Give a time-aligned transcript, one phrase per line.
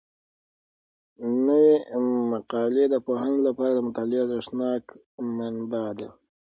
[1.45, 1.75] نوي
[2.31, 4.93] مقالې د پوهانو لپاره د مطالعې ارزښتناکه
[5.37, 6.09] منبع ده.